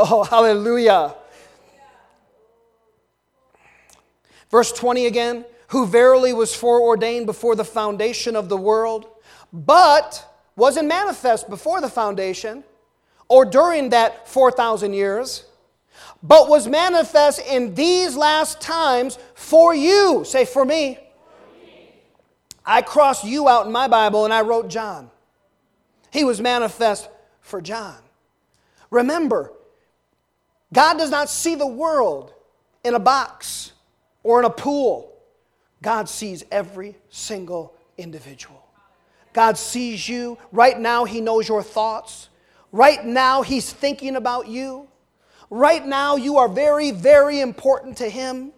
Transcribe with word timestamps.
Oh, 0.00 0.22
hallelujah. 0.30 1.14
Verse 4.48 4.72
20 4.72 5.06
again, 5.06 5.44
who 5.68 5.86
verily 5.86 6.32
was 6.32 6.54
foreordained 6.54 7.26
before 7.26 7.56
the 7.56 7.64
foundation 7.64 8.36
of 8.36 8.48
the 8.48 8.56
world, 8.56 9.08
but 9.52 10.24
wasn't 10.54 10.86
manifest 10.86 11.50
before 11.50 11.80
the 11.80 11.88
foundation 11.88 12.62
or 13.28 13.44
during 13.44 13.90
that 13.90 14.28
4,000 14.28 14.94
years, 14.94 15.44
but 16.22 16.48
was 16.48 16.68
manifest 16.68 17.40
in 17.40 17.74
these 17.74 18.16
last 18.16 18.60
times 18.60 19.18
for 19.34 19.74
you. 19.74 20.22
Say, 20.24 20.44
for 20.44 20.64
me. 20.64 20.98
I 22.64 22.82
crossed 22.82 23.24
you 23.24 23.48
out 23.48 23.66
in 23.66 23.72
my 23.72 23.88
Bible 23.88 24.24
and 24.24 24.32
I 24.32 24.42
wrote 24.42 24.68
John. 24.68 25.10
He 26.12 26.22
was 26.22 26.40
manifest 26.40 27.08
for 27.40 27.60
John. 27.60 27.96
Remember, 28.90 29.52
God 30.72 30.98
does 30.98 31.10
not 31.10 31.30
see 31.30 31.54
the 31.54 31.66
world 31.66 32.32
in 32.84 32.94
a 32.94 32.98
box 32.98 33.72
or 34.22 34.38
in 34.40 34.44
a 34.44 34.50
pool. 34.50 35.12
God 35.82 36.08
sees 36.08 36.44
every 36.50 36.96
single 37.08 37.74
individual. 37.96 38.64
God 39.32 39.56
sees 39.56 40.08
you. 40.08 40.38
Right 40.52 40.78
now, 40.78 41.04
He 41.04 41.20
knows 41.20 41.48
your 41.48 41.62
thoughts. 41.62 42.28
Right 42.72 43.04
now, 43.04 43.42
He's 43.42 43.72
thinking 43.72 44.16
about 44.16 44.48
you. 44.48 44.88
Right 45.50 45.86
now, 45.86 46.16
you 46.16 46.38
are 46.38 46.48
very, 46.48 46.90
very 46.90 47.40
important 47.40 47.98
to 47.98 48.08
Him. 48.08 48.52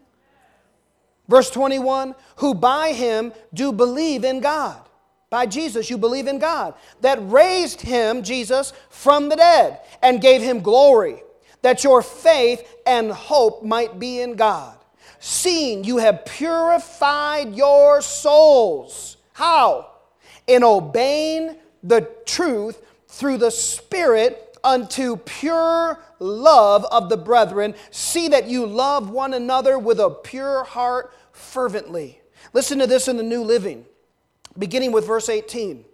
Verse 1.29 1.51
21 1.51 2.15
Who 2.37 2.55
by 2.55 2.93
Him 2.93 3.33
do 3.55 3.73
believe 3.73 4.25
in 4.25 4.41
God. 4.41 4.81
By 5.29 5.47
Jesus, 5.47 5.89
you 5.89 5.97
believe 5.97 6.27
in 6.27 6.41
God, 6.41 6.75
that 7.03 7.19
raised 7.23 7.81
Him, 7.81 8.25
Jesus, 8.25 8.73
from 8.89 9.29
the 9.29 9.37
dead 9.37 9.79
and 10.03 10.21
gave 10.21 10.43
Him 10.43 10.61
glory, 10.61 11.23
that 11.63 11.85
your 11.85 12.03
faith 12.03 12.63
and 12.87 13.11
hope 13.11 13.65
might 13.65 13.99
be 13.99 14.21
in 14.21 14.35
God. 14.35 14.77
Seeing 15.19 15.85
you 15.85 15.99
have 15.99 16.25
purified 16.25 17.55
your 17.55 18.01
souls. 18.01 19.19
How? 19.33 19.91
In 20.47 20.65
obeying 20.65 21.57
the 21.83 22.11
truth 22.25 22.81
through 23.09 23.39
the 23.39 23.51
Spirit 23.51 24.57
unto 24.65 25.17
pure 25.17 25.99
love 26.19 26.85
of 26.87 27.09
the 27.09 27.17
brethren. 27.17 27.75
See 27.91 28.29
that 28.29 28.49
you 28.49 28.67
love 28.67 29.11
one 29.11 29.35
another 29.35 29.79
with 29.79 30.01
a 30.01 30.11
pure 30.11 30.65
heart 30.65 31.13
fervently. 31.33 32.21
Listen 32.53 32.79
to 32.79 32.87
this 32.87 33.09
in 33.09 33.17
the 33.17 33.23
New 33.23 33.43
Living, 33.43 33.85
beginning 34.59 34.93
with 34.93 35.07
verse 35.07 35.29
18. 35.29 35.85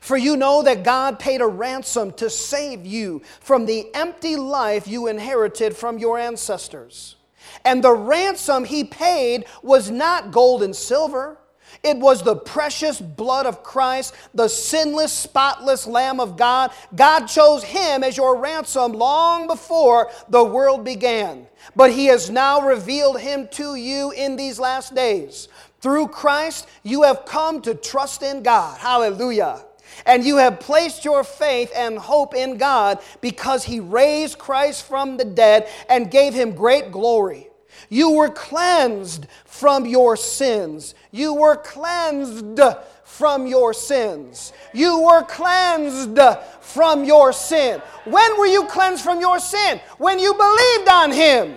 For 0.00 0.16
you 0.16 0.36
know 0.36 0.62
that 0.62 0.84
God 0.84 1.18
paid 1.18 1.40
a 1.40 1.46
ransom 1.46 2.12
to 2.14 2.28
save 2.28 2.84
you 2.84 3.22
from 3.40 3.66
the 3.66 3.86
empty 3.94 4.36
life 4.36 4.88
you 4.88 5.06
inherited 5.06 5.76
from 5.76 5.98
your 5.98 6.18
ancestors. 6.18 7.16
And 7.64 7.82
the 7.82 7.92
ransom 7.92 8.64
he 8.64 8.84
paid 8.84 9.44
was 9.62 9.90
not 9.90 10.32
gold 10.32 10.62
and 10.62 10.74
silver 10.74 11.38
it 11.82 11.96
was 11.96 12.22
the 12.22 12.36
precious 12.36 13.00
blood 13.00 13.46
of 13.46 13.62
Christ, 13.62 14.14
the 14.34 14.48
sinless, 14.48 15.12
spotless 15.12 15.86
Lamb 15.86 16.20
of 16.20 16.36
God. 16.36 16.72
God 16.94 17.26
chose 17.26 17.64
him 17.64 18.04
as 18.04 18.16
your 18.16 18.36
ransom 18.36 18.92
long 18.92 19.46
before 19.46 20.10
the 20.28 20.44
world 20.44 20.84
began. 20.84 21.46
But 21.74 21.92
he 21.92 22.06
has 22.06 22.30
now 22.30 22.60
revealed 22.60 23.20
him 23.20 23.48
to 23.52 23.74
you 23.74 24.12
in 24.12 24.36
these 24.36 24.60
last 24.60 24.94
days. 24.94 25.48
Through 25.80 26.08
Christ, 26.08 26.68
you 26.84 27.02
have 27.02 27.24
come 27.24 27.60
to 27.62 27.74
trust 27.74 28.22
in 28.22 28.42
God. 28.42 28.78
Hallelujah. 28.78 29.64
And 30.06 30.24
you 30.24 30.36
have 30.36 30.60
placed 30.60 31.04
your 31.04 31.24
faith 31.24 31.72
and 31.74 31.98
hope 31.98 32.34
in 32.34 32.56
God 32.56 33.00
because 33.20 33.64
he 33.64 33.80
raised 33.80 34.38
Christ 34.38 34.86
from 34.86 35.16
the 35.16 35.24
dead 35.24 35.68
and 35.88 36.10
gave 36.10 36.34
him 36.34 36.54
great 36.54 36.90
glory. 36.90 37.48
You 37.88 38.12
were 38.12 38.30
cleansed 38.30 39.26
from 39.44 39.86
your 39.86 40.16
sins. 40.16 40.94
You 41.10 41.34
were 41.34 41.56
cleansed 41.56 42.60
from 43.04 43.46
your 43.46 43.74
sins. 43.74 44.52
You 44.72 45.02
were 45.02 45.22
cleansed 45.24 46.18
from 46.60 47.04
your 47.04 47.32
sin. 47.32 47.80
When 48.04 48.38
were 48.38 48.46
you 48.46 48.64
cleansed 48.64 49.04
from 49.04 49.20
your 49.20 49.38
sin? 49.38 49.80
When 49.98 50.18
you 50.18 50.32
believed 50.32 50.88
on 50.88 51.12
Him. 51.12 51.54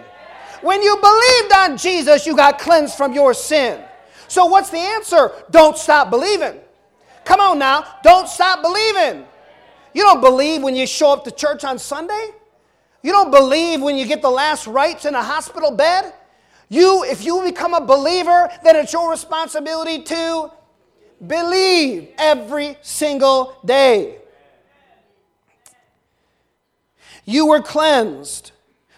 When 0.62 0.82
you 0.82 0.98
believed 0.98 1.54
on 1.54 1.78
Jesus, 1.78 2.26
you 2.26 2.36
got 2.36 2.60
cleansed 2.60 2.96
from 2.96 3.14
your 3.14 3.34
sin. 3.34 3.82
So, 4.28 4.48
what's 4.48 4.72
the 4.72 4.80
answer? 4.80 5.32
Don't 5.52 5.78
stop 5.78 6.10
believing. 6.10 6.60
Come 7.26 7.40
on 7.40 7.60
now, 7.60 7.84
don't 8.04 8.30
stop 8.30 8.62
believing. 8.62 9.26
You 9.94 10.04
don't 10.04 10.22
believe 10.22 10.62
when 10.62 10.76
you 10.76 10.86
show 10.88 11.12
up 11.12 11.24
to 11.26 11.32
church 11.32 11.64
on 11.64 11.80
Sunday. 11.80 12.30
You 13.02 13.12
don't 13.12 13.32
believe 13.32 13.82
when 13.82 13.98
you 13.98 14.06
get 14.06 14.22
the 14.22 14.30
last 14.30 14.68
rites 14.68 15.06
in 15.06 15.16
a 15.16 15.24
hospital 15.24 15.72
bed. 15.72 16.14
You, 16.70 17.04
if 17.04 17.24
you 17.24 17.42
become 17.44 17.74
a 17.74 17.82
believer, 17.82 18.50
then 18.64 18.76
it's 18.76 18.94
your 18.94 19.12
responsibility 19.12 20.02
to 20.04 20.52
believe 21.26 22.10
every 22.18 22.78
single 22.82 23.58
day. 23.64 24.18
You 27.26 27.48
were 27.48 27.62
cleansed 27.62 28.52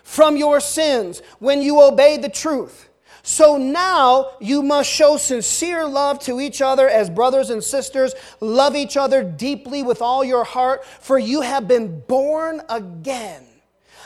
from 0.03 0.37
your 0.37 0.59
sins 0.59 1.21
when 1.39 1.61
you 1.61 1.81
obeyed 1.81 2.21
the 2.21 2.29
truth. 2.29 2.86
So 3.27 3.57
now 3.57 4.29
you 4.39 4.63
must 4.63 4.89
show 4.89 5.17
sincere 5.17 5.85
love 5.85 6.17
to 6.19 6.39
each 6.39 6.61
other 6.61 6.87
as 6.87 7.09
brothers 7.09 7.49
and 7.49 7.61
sisters. 7.61 8.15
Love 8.39 8.73
each 8.73 8.95
other 8.95 9.21
deeply 9.21 9.83
with 9.83 10.01
all 10.01 10.23
your 10.23 10.45
heart, 10.45 10.85
for 10.85 11.19
you 11.19 11.41
have 11.41 11.67
been 11.67 11.99
born 12.07 12.61
again 12.69 13.43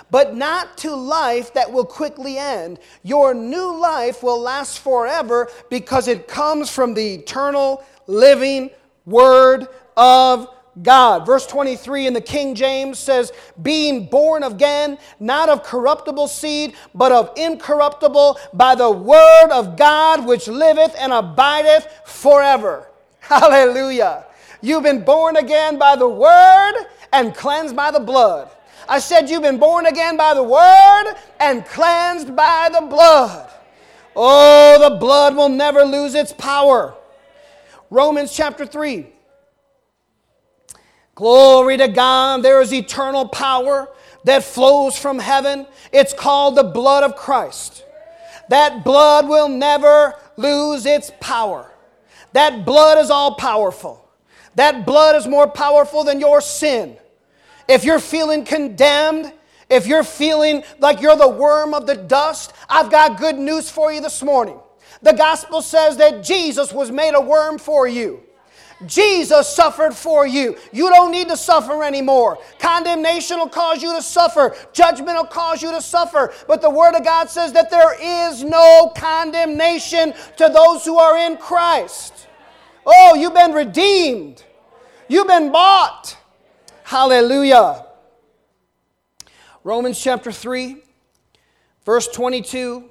but 0.10 0.36
not 0.36 0.76
to 0.80 0.94
life 0.94 1.54
that 1.54 1.72
will 1.72 1.86
quickly 1.86 2.38
end. 2.38 2.80
Your 3.02 3.34
new 3.34 3.80
life 3.80 4.24
will 4.24 4.42
last 4.42 4.80
forever 4.80 5.50
because 5.70 6.10
it 6.10 6.28
comes 6.28 6.70
from 6.70 6.94
the 6.96 7.14
eternal, 7.14 7.82
living 8.08 8.72
Word 9.06 9.68
of 9.96 10.50
God. 10.82 11.26
Verse 11.26 11.46
23 11.48 12.08
in 12.08 12.14
the 12.14 12.22
King 12.22 12.56
James 12.56 13.00
says, 13.00 13.32
Being 13.62 14.06
born 14.06 14.44
again, 14.44 14.98
not 15.20 15.50
of 15.50 15.64
corruptible 15.64 16.28
seed, 16.28 16.74
but 16.96 17.12
of 17.12 17.32
incorruptible, 17.36 18.40
by 18.54 18.76
the 18.76 18.90
Word 18.90 19.50
of 19.52 19.78
God 19.78 20.26
which 20.26 20.48
liveth 20.48 20.96
and 20.98 21.12
abideth 21.12 21.88
forever. 22.06 22.88
Hallelujah. 23.20 24.26
You've 24.62 24.84
been 24.84 25.04
born 25.04 25.38
again 25.38 25.78
by 25.78 25.96
the 25.96 26.08
Word 26.08 26.74
and 27.12 27.36
cleansed 27.36 27.76
by 27.76 27.92
the 27.92 28.00
blood. 28.00 28.50
I 28.88 29.00
said, 29.00 29.30
You've 29.30 29.42
been 29.42 29.60
born 29.60 29.86
again 29.86 30.18
by 30.18 30.34
the 30.34 30.44
word 30.44 31.16
and 31.40 31.66
cleansed 31.66 32.36
by 32.36 32.70
the 32.74 32.82
blood. 32.82 33.50
Oh, 34.16 34.90
the 34.90 34.98
blood 34.98 35.36
will 35.36 35.50
never 35.50 35.84
lose 35.84 36.14
its 36.14 36.34
power. 36.34 36.94
Romans 37.90 38.36
chapter 38.36 38.66
3. 38.66 39.08
Glory 41.16 41.78
to 41.78 41.88
God. 41.88 42.44
There 42.44 42.62
is 42.62 42.74
eternal 42.74 43.28
power 43.28 43.90
that 44.24 44.44
flows 44.44 44.98
from 44.98 45.20
heaven. 45.20 45.68
It's 45.92 46.14
called 46.14 46.56
the 46.56 46.64
blood 46.64 47.04
of 47.04 47.16
Christ. 47.16 47.84
That 48.50 48.84
blood 48.84 49.28
will 49.28 49.50
never 49.50 50.16
lose 50.38 50.86
its 50.86 51.12
power. 51.20 51.72
That 52.34 52.66
blood 52.66 52.98
is 52.98 53.10
all 53.10 53.36
powerful. 53.36 54.10
That 54.56 54.86
blood 54.86 55.16
is 55.16 55.28
more 55.28 55.48
powerful 55.48 56.04
than 56.04 56.20
your 56.20 56.42
sin. 56.42 56.98
If 57.68 57.84
you're 57.84 58.00
feeling 58.00 58.44
condemned, 58.44 59.32
if 59.70 59.88
you're 59.88 60.04
feeling 60.04 60.64
like 60.80 61.02
you're 61.02 61.16
the 61.16 61.30
worm 61.30 61.74
of 61.74 61.88
the 61.88 61.96
dust, 61.96 62.54
I've 62.70 62.92
got 62.92 63.18
good 63.18 63.38
news 63.38 63.70
for 63.70 63.92
you 63.94 64.02
this 64.02 64.22
morning. 64.22 64.60
The 65.02 65.14
gospel 65.14 65.62
says 65.62 65.98
that 65.98 66.24
Jesus 66.24 66.74
was 66.74 66.92
made 66.92 67.14
a 67.14 67.22
worm 67.22 67.58
for 67.58 67.88
you. 67.88 68.22
Jesus 68.86 69.48
suffered 69.54 69.94
for 69.94 70.26
you. 70.26 70.58
You 70.72 70.90
don't 70.90 71.12
need 71.12 71.30
to 71.30 71.38
suffer 71.38 71.84
anymore. 71.84 72.40
Condemnation 72.60 73.38
will 73.38 73.50
cause 73.50 73.82
you 73.82 73.94
to 73.96 74.02
suffer, 74.02 74.56
judgment 74.74 75.18
will 75.18 75.26
cause 75.26 75.62
you 75.62 75.72
to 75.72 75.82
suffer. 75.82 76.34
But 76.48 76.62
the 76.62 76.70
Word 76.70 76.96
of 76.96 77.04
God 77.04 77.30
says 77.30 77.54
that 77.54 77.70
there 77.70 77.96
is 78.00 78.44
no 78.44 78.92
condemnation 78.96 80.14
to 80.38 80.50
those 80.50 80.86
who 80.86 80.98
are 80.98 81.18
in 81.18 81.38
Christ. 81.38 82.28
Oh, 82.86 83.16
you've 83.16 83.34
been 83.34 83.54
redeemed, 83.54 84.44
you've 85.08 85.28
been 85.28 85.52
bought. 85.52 86.18
Hallelujah. 86.84 87.86
Romans 89.64 90.02
chapter 90.02 90.32
3, 90.32 90.78
verse 91.86 92.08
22. 92.08 92.90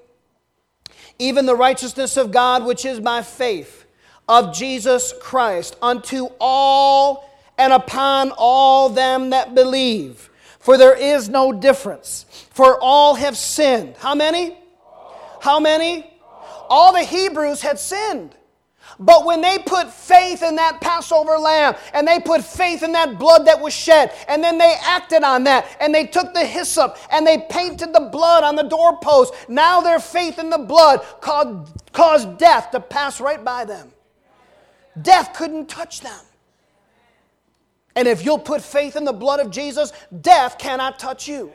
Even 1.19 1.45
the 1.45 1.57
righteousness 1.57 2.17
of 2.17 2.31
God, 2.31 2.65
which 2.65 2.87
is 2.87 2.99
by 2.99 3.21
faith 3.21 3.80
of 4.31 4.55
Jesus 4.55 5.13
Christ, 5.21 5.75
unto 5.83 6.29
all 6.39 7.29
and 7.59 7.73
upon 7.73 8.31
all 8.39 8.89
them 8.89 9.31
that 9.31 9.57
believe. 9.57 10.31
For 10.61 10.79
there 10.79 10.95
is 10.95 11.29
no 11.29 11.53
difference. 11.53 12.27
For 12.53 12.79
all 12.81 13.17
have 13.17 13.37
sinned. 13.37 13.97
How 13.99 14.15
many? 14.15 14.57
How 15.41 15.59
many? 15.59 16.09
All 16.69 16.93
the 16.93 17.03
Hebrews 17.03 17.61
had 17.61 17.81
sinned. 17.81 18.37
But 19.01 19.25
when 19.25 19.41
they 19.41 19.59
put 19.59 19.91
faith 19.91 20.45
in 20.45 20.55
that 20.57 20.81
Passover 20.81 21.37
lamb 21.37 21.75
and 21.93 22.07
they 22.07 22.21
put 22.21 22.45
faith 22.45 22.85
in 22.85 22.93
that 22.93 23.19
blood 23.19 23.47
that 23.47 23.61
was 23.61 23.75
shed, 23.75 24.13
and 24.29 24.45
then 24.45 24.59
they 24.59 24.77
acted 24.85 25.25
on 25.25 25.43
that 25.45 25.67
and 25.81 25.93
they 25.93 26.07
took 26.07 26.35
the 26.35 26.45
hyssop 26.45 26.99
and 27.11 27.27
they 27.27 27.39
painted 27.51 27.93
the 27.93 28.09
blood 28.13 28.45
on 28.45 28.55
the 28.55 28.63
doorpost, 28.63 29.35
now 29.49 29.81
their 29.81 29.99
faith 29.99 30.39
in 30.39 30.51
the 30.51 30.59
blood 30.59 31.01
caused, 31.21 31.73
caused 31.93 32.39
death 32.39 32.71
to 32.71 32.79
pass 32.79 33.21
right 33.21 33.45
by 33.45 33.65
them. 33.65 33.91
Death 35.03 35.35
couldn't 35.35 35.69
touch 35.69 36.01
them. 36.01 36.21
And 37.97 38.07
if 38.07 38.25
you'll 38.25 38.39
put 38.39 38.63
faith 38.63 38.97
in 38.97 39.05
the 39.05 39.13
blood 39.13 39.41
of 39.41 39.51
Jesus, 39.51 39.93
death 40.21 40.59
cannot 40.59 40.99
touch 40.99 41.29
you. 41.29 41.53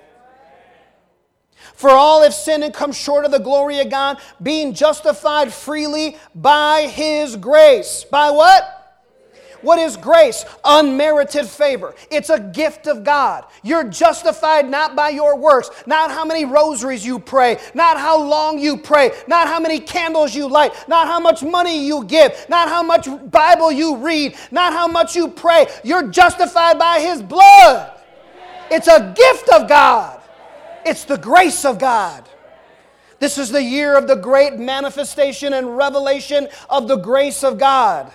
For 1.73 1.89
all 1.89 2.21
have 2.21 2.33
sinned 2.33 2.63
and 2.63 2.73
come 2.73 2.91
short 2.91 3.25
of 3.25 3.31
the 3.31 3.39
glory 3.39 3.79
of 3.79 3.89
God, 3.89 4.19
being 4.41 4.73
justified 4.73 5.53
freely 5.53 6.17
by 6.35 6.83
His 6.83 7.35
grace. 7.35 8.05
By 8.09 8.29
what? 8.29 8.74
What 9.65 9.79
is 9.79 9.97
grace? 9.97 10.45
Unmerited 10.63 11.47
favor. 11.47 11.95
It's 12.11 12.29
a 12.29 12.39
gift 12.39 12.85
of 12.85 13.03
God. 13.03 13.45
You're 13.63 13.83
justified 13.83 14.69
not 14.69 14.95
by 14.95 15.09
your 15.09 15.35
works, 15.35 15.71
not 15.87 16.11
how 16.11 16.23
many 16.23 16.45
rosaries 16.45 17.03
you 17.03 17.17
pray, 17.17 17.57
not 17.73 17.97
how 17.97 18.21
long 18.21 18.59
you 18.59 18.77
pray, 18.77 19.11
not 19.27 19.47
how 19.47 19.59
many 19.59 19.79
candles 19.79 20.35
you 20.35 20.47
light, 20.47 20.71
not 20.87 21.07
how 21.07 21.19
much 21.19 21.41
money 21.41 21.83
you 21.83 22.03
give, 22.03 22.45
not 22.47 22.69
how 22.69 22.83
much 22.83 23.07
Bible 23.31 23.71
you 23.71 23.97
read, 23.97 24.35
not 24.51 24.71
how 24.71 24.87
much 24.87 25.15
you 25.15 25.29
pray. 25.29 25.65
You're 25.83 26.09
justified 26.09 26.77
by 26.77 26.99
His 26.99 27.23
blood. 27.23 27.99
It's 28.69 28.87
a 28.87 29.15
gift 29.17 29.49
of 29.49 29.67
God. 29.67 30.21
It's 30.85 31.05
the 31.05 31.17
grace 31.17 31.65
of 31.65 31.79
God. 31.79 32.29
This 33.17 33.39
is 33.39 33.49
the 33.49 33.63
year 33.63 33.97
of 33.97 34.07
the 34.07 34.15
great 34.15 34.59
manifestation 34.59 35.53
and 35.53 35.75
revelation 35.75 36.49
of 36.69 36.87
the 36.87 36.97
grace 36.97 37.43
of 37.43 37.57
God. 37.57 38.13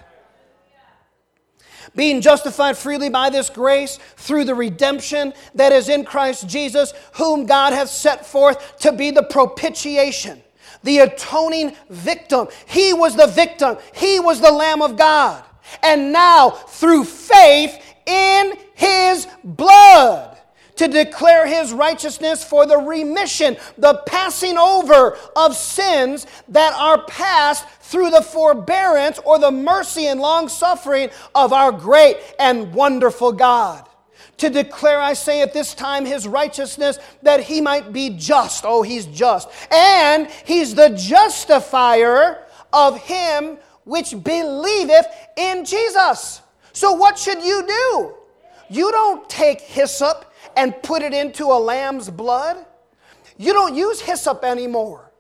Being 1.97 2.21
justified 2.21 2.77
freely 2.79 3.09
by 3.11 3.31
this 3.31 3.51
grace 3.51 3.99
through 4.17 4.45
the 4.45 4.55
redemption 4.55 5.33
that 5.55 5.73
is 5.73 5.89
in 5.89 6.05
Christ 6.05 6.49
Jesus, 6.49 6.93
whom 7.15 7.47
God 7.47 7.73
hath 7.73 7.89
set 7.89 8.25
forth 8.25 8.79
to 8.79 8.93
be 8.93 9.11
the 9.11 9.25
propitiation, 9.25 10.41
the 10.83 10.99
atoning 11.01 11.75
victim. 11.89 12.49
He 12.67 12.93
was 12.93 13.17
the 13.17 13.27
victim, 13.27 13.77
He 13.95 14.21
was 14.21 14.41
the 14.41 14.53
Lamb 14.53 14.83
of 14.83 14.97
God. 14.97 15.45
And 15.83 16.13
now, 16.13 16.51
through 16.51 17.05
faith 17.05 17.77
in 18.07 18.55
His 18.75 19.27
blood, 19.45 20.37
to 20.81 20.89
declare 20.89 21.47
his 21.47 21.75
righteousness 21.75 22.43
for 22.43 22.65
the 22.65 22.79
remission, 22.79 23.55
the 23.77 24.03
passing 24.07 24.57
over 24.57 25.15
of 25.37 25.55
sins 25.55 26.27
that 26.49 26.73
are 26.73 27.05
passed 27.05 27.69
through 27.83 28.09
the 28.09 28.23
forbearance 28.23 29.19
or 29.27 29.39
the 29.39 29.51
mercy 29.51 30.07
and 30.07 30.19
long 30.19 30.49
suffering 30.49 31.11
of 31.35 31.53
our 31.53 31.71
great 31.71 32.17
and 32.39 32.73
wonderful 32.73 33.31
God. 33.31 33.87
To 34.39 34.49
declare, 34.49 34.99
I 34.99 35.13
say 35.13 35.43
at 35.43 35.53
this 35.53 35.75
time, 35.75 36.07
his 36.07 36.27
righteousness 36.27 36.99
that 37.21 37.41
he 37.41 37.61
might 37.61 37.93
be 37.93 38.17
just. 38.17 38.65
Oh, 38.67 38.81
he's 38.81 39.05
just. 39.05 39.51
And 39.71 40.29
he's 40.47 40.75
the 40.75 40.89
justifier 40.89 42.43
of 42.73 42.99
him 43.03 43.59
which 43.85 44.13
believeth 44.25 45.07
in 45.37 45.67
Jesus. 45.67 46.41
So, 46.73 46.93
what 46.93 47.19
should 47.19 47.43
you 47.43 47.67
do? 47.67 48.15
You 48.71 48.91
don't 48.93 49.29
take 49.29 49.61
hyssop 49.61 50.30
and 50.57 50.75
put 50.83 51.03
it 51.03 51.13
into 51.13 51.47
a 51.47 51.59
lamb's 51.59 52.11
blood. 52.11 52.65
You 53.37 53.53
don't 53.53 53.75
use 53.75 54.01
hyssop 54.01 54.45
anymore. 54.45 55.11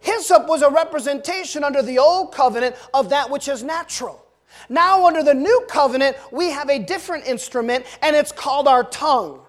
Hyssop 0.00 0.46
was 0.46 0.62
a 0.62 0.70
representation 0.70 1.64
under 1.64 1.82
the 1.82 1.98
old 1.98 2.32
covenant 2.32 2.76
of 2.94 3.08
that 3.10 3.30
which 3.30 3.48
is 3.48 3.62
natural. 3.62 4.22
Now, 4.68 5.06
under 5.06 5.22
the 5.22 5.34
new 5.34 5.66
covenant, 5.68 6.16
we 6.32 6.50
have 6.50 6.70
a 6.70 6.78
different 6.78 7.26
instrument, 7.26 7.84
and 8.02 8.14
it's 8.14 8.32
called 8.32 8.68
our 8.68 8.84
tongue. 8.84 9.40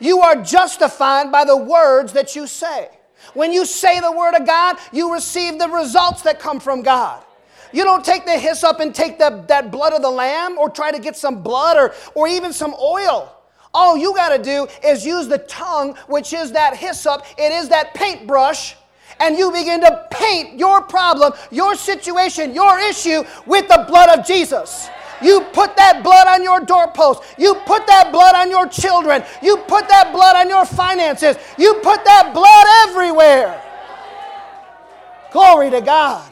You 0.00 0.20
are 0.20 0.42
justified 0.42 1.30
by 1.30 1.44
the 1.44 1.56
words 1.56 2.12
that 2.12 2.36
you 2.36 2.46
say. 2.46 2.88
When 3.32 3.52
you 3.52 3.64
say 3.64 4.00
the 4.00 4.12
word 4.12 4.34
of 4.34 4.46
God, 4.46 4.76
you 4.92 5.12
receive 5.12 5.58
the 5.58 5.68
results 5.68 6.22
that 6.22 6.38
come 6.38 6.60
from 6.60 6.82
God. 6.82 7.24
You 7.72 7.84
don't 7.84 8.04
take 8.04 8.24
the 8.24 8.38
hyssop 8.38 8.80
and 8.80 8.94
take 8.94 9.18
the, 9.18 9.44
that 9.48 9.70
blood 9.72 9.92
of 9.92 10.02
the 10.02 10.10
lamb 10.10 10.58
or 10.58 10.68
try 10.70 10.92
to 10.92 10.98
get 10.98 11.16
some 11.16 11.42
blood 11.42 11.76
or, 11.76 11.94
or 12.14 12.28
even 12.28 12.52
some 12.52 12.74
oil. 12.74 13.34
All 13.74 13.96
you 13.96 14.14
got 14.14 14.28
to 14.28 14.42
do 14.42 14.68
is 14.84 15.04
use 15.04 15.26
the 15.26 15.38
tongue, 15.38 15.96
which 16.06 16.32
is 16.32 16.52
that 16.52 16.76
hyssop, 16.76 17.26
it 17.36 17.52
is 17.52 17.68
that 17.70 17.92
paintbrush, 17.92 18.76
and 19.20 19.36
you 19.36 19.50
begin 19.50 19.80
to 19.80 20.06
paint 20.10 20.58
your 20.58 20.80
problem, 20.80 21.32
your 21.50 21.74
situation, 21.74 22.54
your 22.54 22.78
issue 22.78 23.24
with 23.46 23.68
the 23.68 23.84
blood 23.88 24.16
of 24.16 24.24
Jesus. 24.24 24.88
You 25.22 25.40
put 25.52 25.76
that 25.76 26.02
blood 26.02 26.26
on 26.26 26.42
your 26.42 26.60
doorpost. 26.60 27.22
You 27.38 27.54
put 27.66 27.86
that 27.86 28.10
blood 28.12 28.34
on 28.34 28.50
your 28.50 28.66
children. 28.68 29.24
You 29.42 29.56
put 29.56 29.88
that 29.88 30.12
blood 30.12 30.36
on 30.36 30.48
your 30.48 30.66
finances. 30.66 31.36
You 31.56 31.74
put 31.74 32.04
that 32.04 32.32
blood 32.34 32.66
everywhere. 32.88 33.60
Glory 35.32 35.70
to 35.70 35.80
God. 35.80 36.30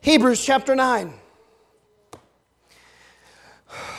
Hebrews 0.00 0.44
chapter 0.44 0.74
9. 0.74 1.14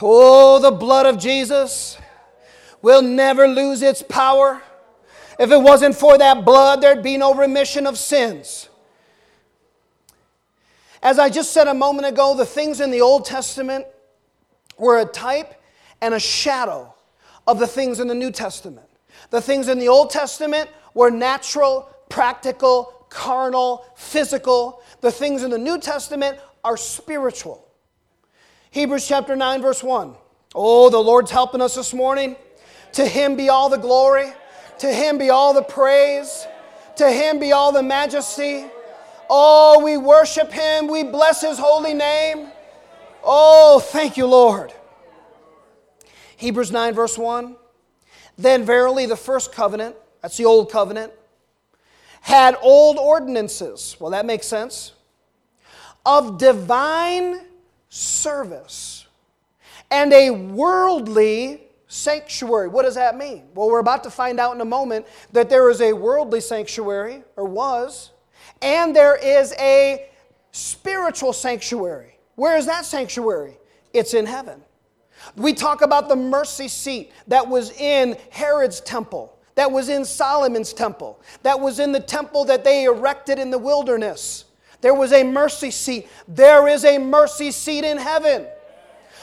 Oh, 0.02 0.58
the 0.58 0.70
blood 0.70 1.06
of 1.06 1.18
Jesus 1.18 1.96
will 2.82 3.02
never 3.02 3.48
lose 3.48 3.82
its 3.82 4.02
power. 4.02 4.62
If 5.38 5.50
it 5.50 5.60
wasn't 5.60 5.94
for 5.94 6.18
that 6.18 6.44
blood, 6.44 6.80
there'd 6.80 7.02
be 7.02 7.16
no 7.16 7.34
remission 7.34 7.86
of 7.86 7.98
sins. 7.98 8.68
As 11.02 11.18
I 11.18 11.28
just 11.28 11.52
said 11.52 11.68
a 11.68 11.74
moment 11.74 12.08
ago, 12.08 12.36
the 12.36 12.46
things 12.46 12.80
in 12.80 12.90
the 12.90 13.00
Old 13.00 13.24
Testament 13.24 13.86
were 14.78 14.98
a 14.98 15.04
type 15.04 15.62
and 16.00 16.14
a 16.14 16.20
shadow 16.20 16.94
of 17.46 17.58
the 17.58 17.66
things 17.66 18.00
in 18.00 18.08
the 18.08 18.14
New 18.14 18.30
Testament. 18.30 18.86
The 19.30 19.40
things 19.40 19.68
in 19.68 19.78
the 19.78 19.88
Old 19.88 20.10
Testament 20.10 20.68
were 20.94 21.10
natural, 21.10 21.90
practical, 22.08 23.06
carnal, 23.08 23.86
physical. 23.96 24.82
The 25.00 25.10
things 25.10 25.42
in 25.42 25.50
the 25.50 25.58
New 25.58 25.78
Testament 25.78 26.38
are 26.64 26.76
spiritual. 26.76 27.65
Hebrews 28.76 29.08
chapter 29.08 29.34
9, 29.34 29.62
verse 29.62 29.82
1. 29.82 30.14
Oh, 30.54 30.90
the 30.90 30.98
Lord's 30.98 31.30
helping 31.30 31.62
us 31.62 31.74
this 31.76 31.94
morning. 31.94 32.36
To 32.92 33.06
him 33.06 33.34
be 33.34 33.48
all 33.48 33.70
the 33.70 33.78
glory, 33.78 34.30
to 34.80 34.92
him 34.92 35.16
be 35.16 35.30
all 35.30 35.54
the 35.54 35.62
praise, 35.62 36.46
to 36.96 37.10
him 37.10 37.38
be 37.38 37.52
all 37.52 37.72
the 37.72 37.82
majesty. 37.82 38.66
Oh, 39.30 39.82
we 39.82 39.96
worship 39.96 40.52
him, 40.52 40.88
we 40.88 41.04
bless 41.04 41.40
his 41.40 41.58
holy 41.58 41.94
name. 41.94 42.48
Oh, 43.24 43.80
thank 43.80 44.18
you, 44.18 44.26
Lord. 44.26 44.74
Hebrews 46.36 46.70
9, 46.70 46.92
verse 46.92 47.16
1. 47.16 47.56
Then 48.36 48.66
verily 48.66 49.06
the 49.06 49.16
first 49.16 49.54
covenant, 49.54 49.96
that's 50.20 50.36
the 50.36 50.44
old 50.44 50.70
covenant, 50.70 51.14
had 52.20 52.58
old 52.60 52.98
ordinances. 52.98 53.96
Well, 53.98 54.10
that 54.10 54.26
makes 54.26 54.46
sense. 54.46 54.92
Of 56.04 56.36
divine 56.36 57.40
service 57.96 59.06
and 59.90 60.12
a 60.12 60.30
worldly 60.30 61.62
sanctuary. 61.88 62.68
What 62.68 62.82
does 62.82 62.96
that 62.96 63.16
mean? 63.16 63.44
Well, 63.54 63.68
we're 63.68 63.78
about 63.80 64.04
to 64.04 64.10
find 64.10 64.38
out 64.38 64.54
in 64.54 64.60
a 64.60 64.66
moment 64.66 65.06
that 65.32 65.48
there 65.48 65.70
is 65.70 65.80
a 65.80 65.92
worldly 65.92 66.40
sanctuary, 66.40 67.22
or 67.36 67.44
was, 67.46 68.10
and 68.60 68.94
there 68.94 69.16
is 69.16 69.54
a 69.58 70.10
spiritual 70.50 71.32
sanctuary. 71.32 72.18
Where 72.34 72.56
is 72.56 72.66
that 72.66 72.84
sanctuary? 72.84 73.56
It's 73.92 74.14
in 74.14 74.26
heaven. 74.26 74.60
We 75.36 75.54
talk 75.54 75.82
about 75.82 76.08
the 76.08 76.16
mercy 76.16 76.68
seat 76.68 77.12
that 77.28 77.48
was 77.48 77.70
in 77.72 78.18
Herod's 78.30 78.80
temple, 78.80 79.38
that 79.54 79.70
was 79.70 79.88
in 79.88 80.04
Solomon's 80.04 80.72
temple, 80.72 81.20
that 81.42 81.58
was 81.58 81.78
in 81.78 81.92
the 81.92 82.00
temple 82.00 82.44
that 82.46 82.64
they 82.64 82.84
erected 82.84 83.38
in 83.38 83.50
the 83.50 83.58
wilderness. 83.58 84.45
There 84.80 84.94
was 84.94 85.12
a 85.12 85.24
mercy 85.24 85.70
seat. 85.70 86.08
There 86.28 86.68
is 86.68 86.84
a 86.84 86.98
mercy 86.98 87.50
seat 87.50 87.84
in 87.84 87.98
heaven. 87.98 88.46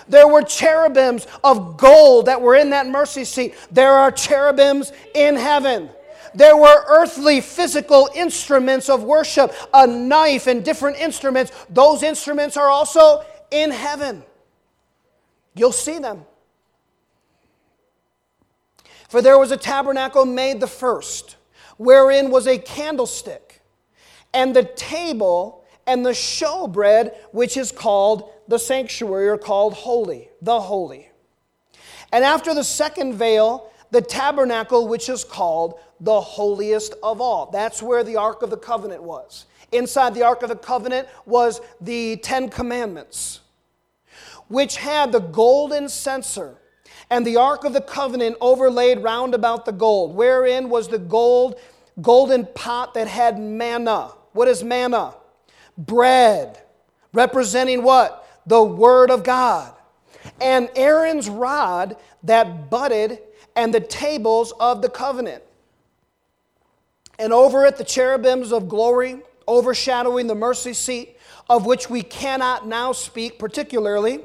There 0.07 0.27
were 0.27 0.41
cherubims 0.41 1.27
of 1.43 1.77
gold 1.77 2.25
that 2.25 2.41
were 2.41 2.55
in 2.55 2.71
that 2.71 2.87
mercy 2.87 3.23
seat. 3.23 3.55
There 3.71 3.93
are 3.93 4.11
cherubims 4.11 4.91
in 5.13 5.35
heaven. 5.35 5.89
There 6.35 6.57
were 6.57 6.83
earthly 6.87 7.41
physical 7.41 8.09
instruments 8.15 8.89
of 8.89 9.03
worship, 9.03 9.53
a 9.73 9.85
knife 9.85 10.47
and 10.47 10.65
different 10.65 10.97
instruments. 10.97 11.51
Those 11.69 12.03
instruments 12.03 12.57
are 12.57 12.69
also 12.69 13.23
in 13.51 13.71
heaven. 13.71 14.23
You'll 15.55 15.71
see 15.71 15.99
them. 15.99 16.25
For 19.09 19.21
there 19.21 19.37
was 19.37 19.51
a 19.51 19.57
tabernacle 19.57 20.25
made 20.25 20.59
the 20.59 20.67
first, 20.67 21.35
wherein 21.77 22.31
was 22.31 22.47
a 22.47 22.57
candlestick 22.57 23.42
and 24.33 24.55
the 24.55 24.63
table 24.63 25.63
and 25.85 26.05
the 26.05 26.11
showbread, 26.11 27.15
which 27.31 27.57
is 27.57 27.71
called 27.71 28.31
the 28.47 28.57
sanctuary 28.57 29.27
or 29.27 29.37
called 29.37 29.73
holy, 29.73 30.29
the 30.41 30.59
holy. 30.59 31.09
And 32.11 32.23
after 32.23 32.53
the 32.53 32.63
second 32.63 33.15
veil, 33.15 33.71
the 33.91 34.01
tabernacle, 34.01 34.87
which 34.87 35.09
is 35.09 35.23
called 35.23 35.79
the 35.99 36.19
holiest 36.19 36.95
of 37.03 37.21
all. 37.21 37.49
That's 37.51 37.81
where 37.81 38.03
the 38.03 38.15
Ark 38.17 38.41
of 38.41 38.49
the 38.49 38.57
Covenant 38.57 39.03
was. 39.03 39.45
inside 39.71 40.13
the 40.13 40.23
Ark 40.23 40.43
of 40.43 40.49
the 40.49 40.55
Covenant 40.55 41.07
was 41.25 41.59
the 41.81 42.17
Ten 42.17 42.49
Commandments, 42.49 43.39
which 44.47 44.77
had 44.77 45.11
the 45.11 45.19
golden 45.19 45.89
censer 45.89 46.57
and 47.09 47.25
the 47.25 47.37
Ark 47.37 47.63
of 47.63 47.73
the 47.73 47.81
Covenant 47.81 48.37
overlaid 48.41 48.99
round 49.03 49.33
about 49.33 49.65
the 49.65 49.71
gold, 49.71 50.15
wherein 50.15 50.69
was 50.69 50.87
the 50.87 50.99
gold, 50.99 51.59
golden 52.01 52.45
pot 52.55 52.93
that 52.93 53.07
had 53.07 53.39
manna. 53.39 54.11
What 54.33 54.47
is 54.47 54.63
manna? 54.63 55.15
Bread, 55.77 56.59
representing 57.13 57.83
what? 57.83 58.27
The 58.45 58.61
Word 58.61 59.09
of 59.09 59.23
God. 59.23 59.73
And 60.41 60.69
Aaron's 60.75 61.29
rod 61.29 61.97
that 62.23 62.69
budded, 62.69 63.19
and 63.55 63.73
the 63.73 63.79
tables 63.79 64.53
of 64.59 64.81
the 64.81 64.89
covenant. 64.89 65.43
And 67.19 67.31
over 67.31 67.65
it, 67.65 67.77
the 67.77 67.83
cherubims 67.83 68.51
of 68.51 68.67
glory, 68.67 69.19
overshadowing 69.47 70.27
the 70.27 70.35
mercy 70.35 70.73
seat, 70.73 71.17
of 71.49 71.65
which 71.65 71.89
we 71.89 72.01
cannot 72.01 72.67
now 72.67 72.91
speak 72.91 73.37
particularly. 73.37 74.21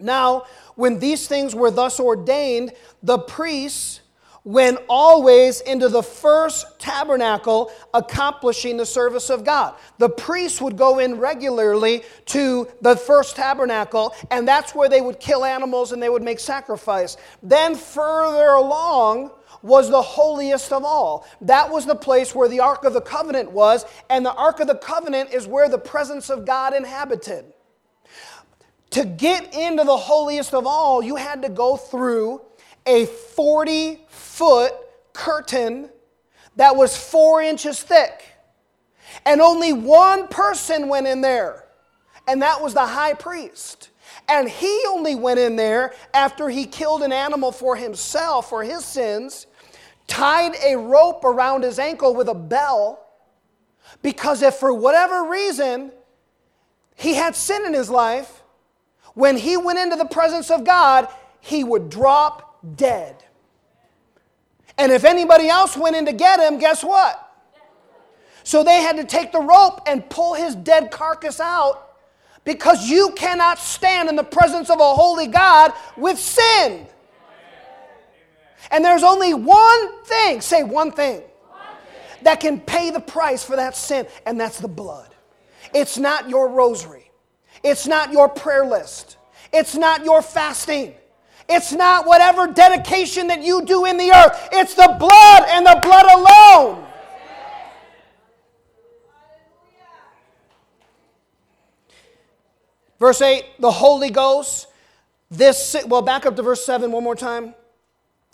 Now, 0.00 0.44
when 0.74 0.98
these 0.98 1.28
things 1.28 1.54
were 1.54 1.70
thus 1.70 2.00
ordained, 2.00 2.72
the 3.02 3.18
priests 3.18 3.99
went 4.44 4.78
always 4.88 5.60
into 5.60 5.88
the 5.88 6.02
first 6.02 6.78
tabernacle, 6.78 7.70
accomplishing 7.92 8.76
the 8.76 8.86
service 8.86 9.30
of 9.30 9.44
God. 9.44 9.74
The 9.98 10.08
priests 10.08 10.60
would 10.60 10.76
go 10.76 10.98
in 10.98 11.18
regularly 11.18 12.02
to 12.26 12.68
the 12.80 12.96
first 12.96 13.36
tabernacle, 13.36 14.14
and 14.30 14.46
that's 14.48 14.74
where 14.74 14.88
they 14.88 15.00
would 15.00 15.20
kill 15.20 15.44
animals 15.44 15.92
and 15.92 16.02
they 16.02 16.08
would 16.08 16.22
make 16.22 16.40
sacrifice. 16.40 17.16
Then, 17.42 17.74
further 17.74 18.50
along, 18.50 19.32
was 19.62 19.90
the 19.90 20.00
holiest 20.00 20.72
of 20.72 20.84
all. 20.84 21.26
That 21.42 21.70
was 21.70 21.84
the 21.84 21.94
place 21.94 22.34
where 22.34 22.48
the 22.48 22.60
Ark 22.60 22.84
of 22.84 22.94
the 22.94 23.00
Covenant 23.00 23.52
was, 23.52 23.84
and 24.08 24.24
the 24.24 24.32
Ark 24.32 24.60
of 24.60 24.68
the 24.68 24.74
Covenant 24.74 25.34
is 25.34 25.46
where 25.46 25.68
the 25.68 25.78
presence 25.78 26.30
of 26.30 26.46
God 26.46 26.74
inhabited. 26.74 27.44
To 28.90 29.04
get 29.04 29.54
into 29.54 29.84
the 29.84 29.96
holiest 29.96 30.52
of 30.52 30.66
all, 30.66 31.02
you 31.02 31.16
had 31.16 31.42
to 31.42 31.48
go 31.48 31.76
through 31.76 32.40
a 32.86 33.06
40 33.06 34.00
foot 34.08 34.72
curtain 35.12 35.90
that 36.56 36.76
was 36.76 36.96
four 36.96 37.42
inches 37.42 37.82
thick. 37.82 38.22
And 39.26 39.40
only 39.40 39.72
one 39.72 40.28
person 40.28 40.88
went 40.88 41.06
in 41.06 41.20
there, 41.20 41.64
and 42.28 42.42
that 42.42 42.62
was 42.62 42.74
the 42.74 42.86
high 42.86 43.14
priest. 43.14 43.90
And 44.28 44.48
he 44.48 44.82
only 44.88 45.14
went 45.14 45.40
in 45.40 45.56
there 45.56 45.94
after 46.14 46.48
he 46.48 46.66
killed 46.66 47.02
an 47.02 47.12
animal 47.12 47.52
for 47.52 47.76
himself 47.76 48.48
for 48.48 48.62
his 48.62 48.84
sins, 48.84 49.46
tied 50.06 50.52
a 50.64 50.76
rope 50.76 51.24
around 51.24 51.64
his 51.64 51.78
ankle 51.78 52.14
with 52.14 52.28
a 52.28 52.34
bell, 52.34 53.06
because 54.02 54.42
if 54.42 54.54
for 54.54 54.72
whatever 54.72 55.24
reason 55.24 55.92
he 56.94 57.14
had 57.14 57.34
sin 57.34 57.66
in 57.66 57.74
his 57.74 57.90
life, 57.90 58.42
when 59.14 59.36
he 59.36 59.56
went 59.56 59.78
into 59.78 59.96
the 59.96 60.04
presence 60.04 60.50
of 60.50 60.64
God, 60.64 61.08
he 61.40 61.64
would 61.64 61.90
drop 61.90 62.49
dead. 62.76 63.24
And 64.78 64.92
if 64.92 65.04
anybody 65.04 65.48
else 65.48 65.76
went 65.76 65.96
in 65.96 66.06
to 66.06 66.12
get 66.12 66.40
him, 66.40 66.58
guess 66.58 66.82
what? 66.82 67.26
So 68.44 68.64
they 68.64 68.82
had 68.82 68.96
to 68.96 69.04
take 69.04 69.32
the 69.32 69.40
rope 69.40 69.82
and 69.86 70.08
pull 70.08 70.34
his 70.34 70.54
dead 70.54 70.90
carcass 70.90 71.40
out 71.40 71.96
because 72.44 72.88
you 72.88 73.12
cannot 73.16 73.58
stand 73.58 74.08
in 74.08 74.16
the 74.16 74.24
presence 74.24 74.70
of 74.70 74.80
a 74.80 74.94
holy 74.94 75.26
God 75.26 75.72
with 75.96 76.18
sin. 76.18 76.86
And 78.70 78.84
there's 78.84 79.02
only 79.02 79.34
one 79.34 80.02
thing, 80.04 80.40
say 80.40 80.62
one 80.62 80.92
thing, 80.92 81.22
that 82.22 82.40
can 82.40 82.60
pay 82.60 82.90
the 82.90 83.00
price 83.00 83.42
for 83.42 83.56
that 83.56 83.76
sin, 83.76 84.06
and 84.26 84.40
that's 84.40 84.58
the 84.58 84.68
blood. 84.68 85.14
It's 85.74 85.98
not 85.98 86.28
your 86.28 86.48
rosary. 86.48 87.10
It's 87.62 87.86
not 87.86 88.12
your 88.12 88.28
prayer 88.28 88.64
list. 88.64 89.16
It's 89.52 89.74
not 89.74 90.04
your 90.04 90.22
fasting. 90.22 90.94
It's 91.52 91.72
not 91.72 92.06
whatever 92.06 92.46
dedication 92.46 93.26
that 93.26 93.42
you 93.42 93.64
do 93.64 93.84
in 93.84 93.96
the 93.96 94.12
earth. 94.12 94.48
It's 94.52 94.74
the 94.74 94.96
blood 94.98 95.44
and 95.48 95.66
the 95.66 95.80
blood 95.82 96.06
alone. 96.06 96.86
Verse 103.00 103.20
8, 103.20 103.44
the 103.58 103.70
Holy 103.72 104.10
Ghost. 104.10 104.68
This, 105.28 105.74
well, 105.86 106.02
back 106.02 106.24
up 106.24 106.36
to 106.36 106.42
verse 106.42 106.64
7 106.64 106.92
one 106.92 107.02
more 107.02 107.16
time. 107.16 107.54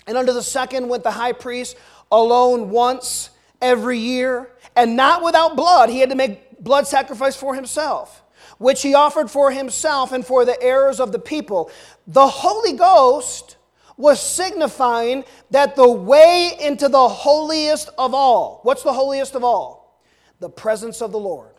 And 0.06 0.18
under 0.18 0.34
the 0.34 0.42
second 0.42 0.88
went 0.88 1.02
the 1.02 1.10
high 1.10 1.32
priest 1.32 1.76
alone 2.12 2.68
once 2.68 3.30
every 3.62 3.98
year, 3.98 4.50
and 4.76 4.94
not 4.94 5.24
without 5.24 5.56
blood. 5.56 5.88
He 5.88 6.00
had 6.00 6.10
to 6.10 6.16
make 6.16 6.62
blood 6.62 6.86
sacrifice 6.86 7.34
for 7.34 7.54
himself 7.54 8.22
which 8.58 8.82
he 8.82 8.94
offered 8.94 9.30
for 9.30 9.50
himself 9.50 10.12
and 10.12 10.24
for 10.24 10.44
the 10.44 10.60
errors 10.62 11.00
of 11.00 11.12
the 11.12 11.18
people. 11.18 11.70
The 12.06 12.26
Holy 12.26 12.72
Ghost 12.72 13.56
was 13.96 14.20
signifying 14.20 15.24
that 15.50 15.76
the 15.76 15.90
way 15.90 16.52
into 16.60 16.88
the 16.88 17.08
holiest 17.08 17.88
of 17.98 18.14
all, 18.14 18.60
what's 18.62 18.82
the 18.82 18.92
holiest 18.92 19.34
of 19.34 19.44
all? 19.44 20.02
The 20.40 20.50
presence 20.50 21.00
of 21.00 21.12
the 21.12 21.18
Lord. 21.18 21.54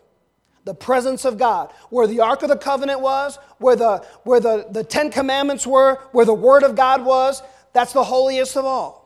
The 0.64 0.74
presence 0.74 1.24
of 1.24 1.38
God. 1.38 1.72
Where 1.90 2.06
the 2.06 2.20
Ark 2.20 2.42
of 2.42 2.48
the 2.48 2.56
Covenant 2.56 3.00
was, 3.00 3.38
where 3.58 3.76
the, 3.76 4.06
where 4.22 4.40
the, 4.40 4.66
the 4.70 4.84
Ten 4.84 5.10
Commandments 5.10 5.66
were, 5.66 5.96
where 6.12 6.26
the 6.26 6.34
Word 6.34 6.62
of 6.62 6.76
God 6.76 7.04
was, 7.04 7.42
that's 7.72 7.92
the 7.92 8.04
holiest 8.04 8.56
of 8.56 8.64
all 8.64 8.98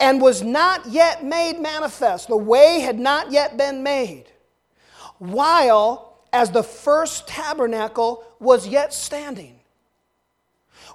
and 0.00 0.20
was 0.20 0.42
not 0.42 0.86
yet 0.86 1.24
made 1.24 1.60
manifest. 1.60 2.28
The 2.28 2.36
way 2.36 2.80
had 2.80 2.98
not 2.98 3.32
yet 3.32 3.56
been 3.56 3.82
made. 3.82 4.26
While 5.18 6.07
as 6.32 6.50
the 6.50 6.62
first 6.62 7.26
tabernacle 7.26 8.24
was 8.38 8.68
yet 8.68 8.92
standing, 8.92 9.58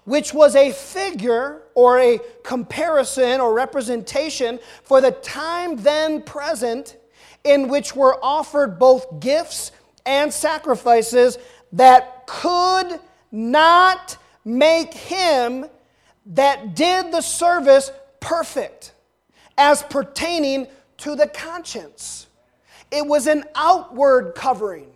which 0.04 0.34
was 0.34 0.56
a 0.56 0.72
figure 0.72 1.63
or 1.75 2.00
a 2.00 2.20
comparison 2.44 3.40
or 3.42 3.54
representation 3.54 4.60
for 4.84 5.02
the 5.02 5.12
time 5.12 5.78
then 5.78 6.22
present 6.22 6.98
in 7.44 7.68
which 7.68 7.96
were 7.96 8.18
offered 8.24 8.80
both 8.80 9.20
gifts 9.20 9.72
and 10.06 10.32
sacrifices 10.32 11.38
that 11.72 12.25
could 12.28 13.00
not 13.32 14.18
make 14.46 14.94
him 14.94 15.66
that 16.25 16.75
did 16.75 17.12
the 17.12 17.22
service 17.22 17.92
perfect 18.20 18.94
as 19.58 19.84
pertaining 19.84 20.68
to 20.98 21.16
the 21.16 21.28
conscience. 21.28 22.28
It 22.92 23.06
was 23.06 23.28
an 23.28 23.44
outward 23.56 24.34
covering. 24.36 24.92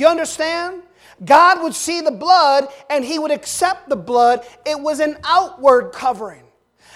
Do 0.00 0.04
you 0.04 0.10
understand? 0.10 0.82
God 1.22 1.62
would 1.62 1.74
see 1.74 2.00
the 2.00 2.10
blood 2.10 2.68
and 2.88 3.04
he 3.04 3.18
would 3.18 3.30
accept 3.30 3.90
the 3.90 3.96
blood. 3.96 4.46
It 4.64 4.80
was 4.80 4.98
an 4.98 5.18
outward 5.24 5.92
covering. 5.92 6.44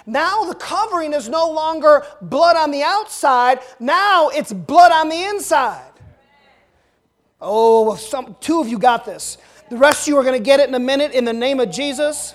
Now 0.07 0.45
the 0.45 0.55
covering 0.55 1.13
is 1.13 1.29
no 1.29 1.51
longer 1.51 2.07
blood 2.23 2.57
on 2.57 2.71
the 2.71 2.83
outside, 2.83 3.59
now 3.79 4.31
it's 4.31 4.55
blood 4.55 4.91
on 4.91 5.11
the 5.11 5.23
inside. 5.23 5.93
Oh, 7.43 7.95
some, 7.97 8.37
two 8.41 8.63
of 8.63 8.69
you 8.69 8.79
got 8.79 9.05
this. 9.05 9.37
The 9.69 9.77
rest 9.77 10.05
of 10.05 10.09
you 10.09 10.17
are 10.17 10.23
going 10.23 10.39
to 10.39 10.43
get 10.43 10.61
it 10.61 10.71
in 10.71 10.75
a 10.75 10.79
minute 10.79 11.13
in 11.13 11.27
the 11.27 11.35
name 11.35 11.61
of 11.61 11.71
Jesus. 11.71 12.35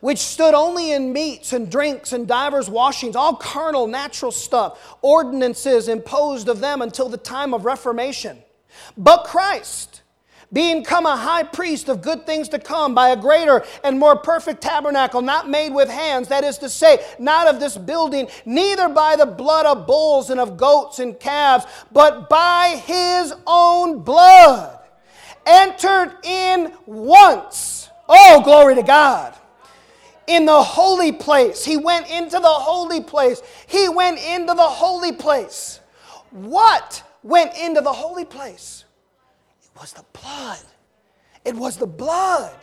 Which 0.00 0.16
stood 0.16 0.54
only 0.54 0.92
in 0.92 1.12
meats 1.12 1.52
and 1.52 1.70
drinks 1.70 2.14
and 2.14 2.26
divers 2.26 2.70
washings, 2.70 3.16
all 3.16 3.36
carnal, 3.36 3.86
natural 3.86 4.32
stuff, 4.32 4.96
ordinances 5.02 5.88
imposed 5.88 6.48
of 6.48 6.60
them 6.60 6.80
until 6.80 7.10
the 7.10 7.18
time 7.18 7.52
of 7.52 7.66
Reformation 7.66 8.42
but 8.96 9.24
Christ, 9.24 10.02
being 10.52 10.84
come 10.84 11.06
a 11.06 11.16
high 11.16 11.44
priest 11.44 11.88
of 11.88 12.02
good 12.02 12.26
things 12.26 12.48
to 12.50 12.58
come 12.58 12.94
by 12.94 13.10
a 13.10 13.16
greater 13.16 13.64
and 13.82 13.98
more 13.98 14.16
perfect 14.16 14.60
tabernacle, 14.60 15.22
not 15.22 15.48
made 15.48 15.72
with 15.72 15.88
hands, 15.88 16.28
that 16.28 16.44
is 16.44 16.58
to 16.58 16.68
say, 16.68 17.04
not 17.18 17.46
of 17.46 17.58
this 17.58 17.78
building, 17.78 18.28
neither 18.44 18.88
by 18.88 19.16
the 19.16 19.26
blood 19.26 19.64
of 19.64 19.86
bulls 19.86 20.28
and 20.28 20.38
of 20.38 20.56
goats 20.56 20.98
and 20.98 21.18
calves, 21.18 21.64
but 21.90 22.28
by 22.28 22.80
his 22.84 23.32
own 23.46 24.00
blood, 24.00 24.78
entered 25.46 26.16
in 26.22 26.72
once. 26.86 27.88
Oh, 28.08 28.42
glory 28.44 28.74
to 28.74 28.82
God 28.82 29.34
in 30.26 30.44
the 30.44 30.62
holy 30.62 31.12
place. 31.12 31.64
He 31.64 31.76
went 31.76 32.10
into 32.10 32.38
the 32.38 32.46
holy 32.46 33.00
place. 33.00 33.42
He 33.66 33.88
went 33.88 34.18
into 34.18 34.54
the 34.54 34.62
holy 34.62 35.12
place. 35.12 35.80
What 36.30 37.02
went 37.22 37.56
into 37.56 37.80
the 37.80 37.92
holy 37.92 38.24
place? 38.24 38.84
It 39.62 39.70
was 39.80 39.92
the 39.92 40.04
blood. 40.12 40.60
It 41.44 41.54
was 41.54 41.76
the 41.76 41.86
blood. 41.86 42.54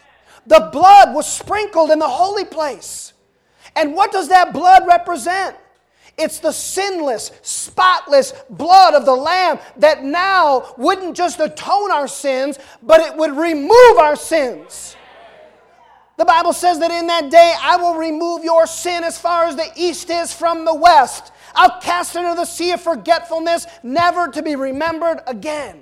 The 0.47 0.69
blood 0.71 1.13
was 1.13 1.31
sprinkled 1.31 1.91
in 1.91 1.99
the 1.99 2.07
holy 2.07 2.45
place. 2.45 3.13
And 3.75 3.93
what 3.93 4.11
does 4.11 4.29
that 4.29 4.53
blood 4.53 4.87
represent? 4.87 5.55
It's 6.17 6.39
the 6.39 6.51
sinless, 6.51 7.31
spotless 7.41 8.33
blood 8.49 8.93
of 8.93 9.05
the 9.05 9.15
Lamb 9.15 9.59
that 9.77 10.03
now 10.03 10.73
wouldn't 10.77 11.15
just 11.15 11.39
atone 11.39 11.91
our 11.91 12.07
sins, 12.07 12.59
but 12.83 12.99
it 12.99 13.15
would 13.15 13.37
remove 13.37 13.97
our 13.97 14.17
sins. 14.17 14.97
The 16.19 16.25
Bible 16.25 16.51
says 16.51 16.79
that 16.79 16.91
in 16.91 17.07
that 17.07 17.31
day 17.31 17.55
I 17.61 17.77
will 17.77 17.95
remove 17.95 18.43
your 18.43 18.67
sin 18.67 19.05
as 19.05 19.17
far 19.17 19.45
as 19.45 19.55
the 19.55 19.71
east 19.77 20.09
is 20.09 20.33
from 20.33 20.65
the 20.65 20.75
west. 20.75 21.31
I'll 21.55 21.79
cast 21.79 22.13
it 22.17 22.25
into 22.25 22.35
the 22.35 22.43
sea 22.43 22.71
of 22.71 22.81
forgetfulness, 22.81 23.65
never 23.83 24.27
to 24.27 24.43
be 24.43 24.57
remembered 24.57 25.21
again. 25.27 25.79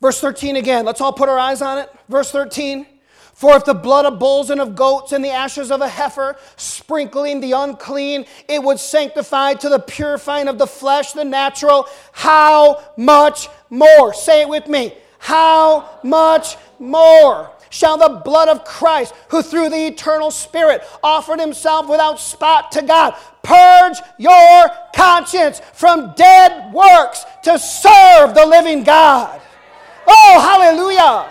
Verse 0.00 0.20
13 0.20 0.56
again. 0.56 0.84
Let's 0.84 1.00
all 1.00 1.12
put 1.12 1.28
our 1.28 1.38
eyes 1.38 1.62
on 1.62 1.78
it. 1.78 1.88
Verse 2.08 2.32
13. 2.32 2.84
For 3.32 3.56
if 3.56 3.64
the 3.64 3.72
blood 3.72 4.06
of 4.06 4.18
bulls 4.18 4.50
and 4.50 4.60
of 4.60 4.74
goats 4.74 5.12
and 5.12 5.24
the 5.24 5.30
ashes 5.30 5.70
of 5.70 5.82
a 5.82 5.88
heifer, 5.88 6.34
sprinkling 6.56 7.40
the 7.40 7.52
unclean, 7.52 8.26
it 8.48 8.60
would 8.60 8.80
sanctify 8.80 9.54
to 9.54 9.68
the 9.68 9.78
purifying 9.78 10.48
of 10.48 10.58
the 10.58 10.66
flesh, 10.66 11.12
the 11.12 11.24
natural, 11.24 11.86
how 12.10 12.82
much 12.96 13.48
more? 13.70 14.12
Say 14.12 14.40
it 14.40 14.48
with 14.48 14.66
me. 14.66 14.92
How 15.26 15.98
much 16.04 16.56
more? 16.78 17.50
Shall 17.68 17.98
the 17.98 18.20
blood 18.24 18.48
of 18.48 18.62
Christ, 18.62 19.12
who 19.28 19.42
through 19.42 19.70
the 19.70 19.86
eternal 19.88 20.30
Spirit 20.30 20.84
offered 21.02 21.40
himself 21.40 21.88
without 21.88 22.20
spot 22.20 22.70
to 22.70 22.82
God, 22.82 23.16
purge 23.42 23.96
your 24.18 24.70
conscience 24.94 25.60
from 25.72 26.14
dead 26.16 26.72
works 26.72 27.24
to 27.42 27.58
serve 27.58 28.36
the 28.36 28.46
living 28.46 28.84
God? 28.84 29.40
Oh, 30.06 30.40
hallelujah! 30.40 31.28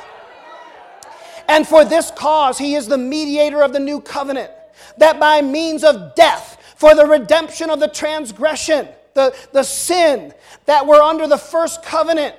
And 1.48 1.66
for 1.66 1.86
this 1.86 2.12
cause, 2.12 2.58
he 2.58 2.76
is 2.76 2.88
the 2.88 2.98
mediator 2.98 3.64
of 3.64 3.72
the 3.72 3.80
new 3.80 4.02
covenant, 4.02 4.52
that 4.98 5.22
by 5.22 5.42
means 5.42 5.86
of 5.86 6.16
death, 6.16 6.62
for 6.76 6.96
the 6.96 7.06
redemption 7.06 7.70
of 7.70 7.80
the 7.80 7.88
transgression, 7.88 8.90
the, 9.14 9.34
the 9.54 9.64
sin 9.64 10.34
that 10.66 10.86
were 10.86 11.02
under 11.02 11.28
the 11.28 11.38
first 11.38 11.82
covenant, 11.82 12.36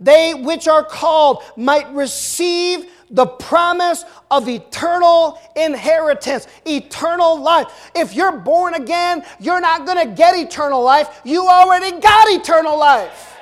they 0.00 0.34
which 0.34 0.68
are 0.68 0.84
called 0.84 1.42
might 1.56 1.92
receive 1.92 2.86
the 3.10 3.26
promise 3.26 4.04
of 4.30 4.48
eternal 4.48 5.40
inheritance, 5.56 6.46
eternal 6.66 7.40
life. 7.40 7.90
If 7.94 8.14
you're 8.14 8.36
born 8.36 8.74
again, 8.74 9.24
you're 9.40 9.60
not 9.60 9.86
going 9.86 10.06
to 10.06 10.14
get 10.14 10.36
eternal 10.36 10.82
life. 10.82 11.22
You 11.24 11.46
already 11.48 11.98
got 12.00 12.28
eternal 12.28 12.78
life. 12.78 13.36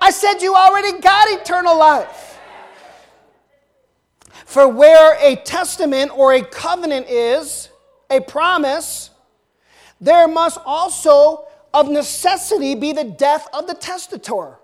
I 0.00 0.10
said 0.10 0.40
you 0.40 0.54
already 0.54 1.00
got 1.00 1.40
eternal 1.40 1.78
life. 1.78 2.38
For 4.44 4.68
where 4.68 5.18
a 5.20 5.36
testament 5.36 6.12
or 6.14 6.34
a 6.34 6.42
covenant 6.44 7.08
is, 7.08 7.70
a 8.10 8.20
promise, 8.20 9.10
there 10.00 10.28
must 10.28 10.58
also 10.64 11.46
of 11.74 11.88
necessity 11.88 12.74
be 12.74 12.92
the 12.92 13.04
death 13.04 13.48
of 13.52 13.66
the 13.66 13.74
testator. 13.74 14.58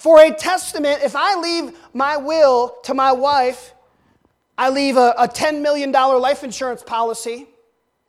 For 0.00 0.18
a 0.18 0.32
testament, 0.32 1.02
if 1.02 1.14
I 1.14 1.38
leave 1.38 1.76
my 1.92 2.16
will 2.16 2.74
to 2.84 2.94
my 2.94 3.12
wife, 3.12 3.74
I 4.56 4.70
leave 4.70 4.96
a, 4.96 5.14
a 5.18 5.28
$10 5.28 5.60
million 5.60 5.92
life 5.92 6.42
insurance 6.42 6.82
policy, 6.82 7.46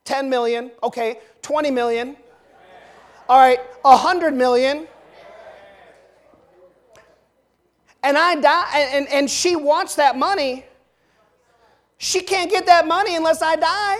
10 0.06 0.30
million, 0.30 0.72
okay, 0.82 1.20
20 1.42 1.70
million, 1.70 2.16
all 3.28 3.38
right, 3.38 3.60
100 3.82 4.34
million, 4.34 4.88
and 8.04 8.18
I 8.18 8.36
die, 8.36 8.70
and, 8.74 9.10
and 9.10 9.30
she 9.30 9.58
wants 9.58 9.96
that 9.96 10.18
money, 10.18 10.64
she 11.98 12.22
can't 12.22 12.50
get 12.50 12.68
that 12.68 12.88
money 12.88 13.18
unless 13.18 13.42
I 13.42 13.58
die. 13.58 13.98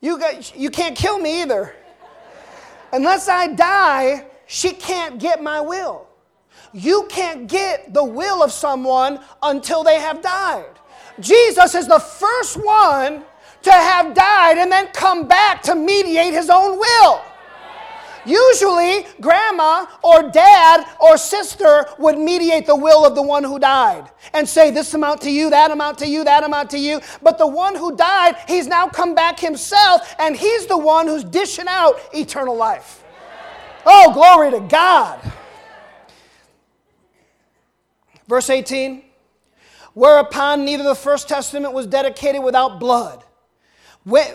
You, 0.00 0.18
got, 0.18 0.56
you 0.56 0.70
can't 0.70 0.96
kill 0.96 1.20
me 1.20 1.42
either. 1.42 1.72
Unless 2.92 3.28
I 3.28 3.46
die, 3.46 4.26
she 4.46 4.72
can't 4.72 5.20
get 5.20 5.40
my 5.40 5.60
will. 5.60 6.08
You 6.72 7.06
can't 7.08 7.46
get 7.46 7.92
the 7.92 8.04
will 8.04 8.42
of 8.42 8.52
someone 8.52 9.20
until 9.42 9.84
they 9.84 10.00
have 10.00 10.22
died. 10.22 10.78
Jesus 11.20 11.74
is 11.74 11.86
the 11.86 11.98
first 11.98 12.56
one 12.56 13.24
to 13.62 13.72
have 13.72 14.14
died 14.14 14.58
and 14.58 14.72
then 14.72 14.86
come 14.88 15.28
back 15.28 15.62
to 15.62 15.74
mediate 15.74 16.32
his 16.32 16.50
own 16.50 16.78
will. 16.78 17.22
Usually, 18.24 19.04
grandma 19.20 19.86
or 20.02 20.30
dad 20.30 20.86
or 21.00 21.16
sister 21.16 21.86
would 21.98 22.16
mediate 22.18 22.66
the 22.66 22.76
will 22.76 23.04
of 23.04 23.16
the 23.16 23.22
one 23.22 23.42
who 23.42 23.58
died 23.58 24.08
and 24.32 24.48
say, 24.48 24.70
This 24.70 24.94
amount 24.94 25.22
to 25.22 25.30
you, 25.30 25.50
that 25.50 25.72
amount 25.72 25.98
to 25.98 26.06
you, 26.06 26.22
that 26.22 26.44
amount 26.44 26.70
to 26.70 26.78
you. 26.78 27.00
But 27.20 27.36
the 27.36 27.48
one 27.48 27.74
who 27.74 27.96
died, 27.96 28.36
he's 28.46 28.68
now 28.68 28.88
come 28.88 29.16
back 29.16 29.40
himself, 29.40 30.14
and 30.20 30.36
he's 30.36 30.66
the 30.66 30.78
one 30.78 31.08
who's 31.08 31.24
dishing 31.24 31.66
out 31.68 31.98
eternal 32.14 32.56
life. 32.56 33.02
Oh, 33.84 34.12
glory 34.12 34.52
to 34.52 34.60
God. 34.60 35.20
Verse 38.28 38.50
18 38.50 39.02
Whereupon 39.94 40.64
neither 40.64 40.84
the 40.84 40.94
first 40.94 41.28
testament 41.28 41.74
was 41.74 41.86
dedicated 41.86 42.42
without 42.42 42.80
blood 42.80 43.22